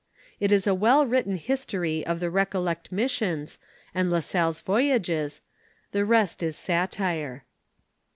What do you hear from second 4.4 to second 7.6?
voyages, the rest is satire.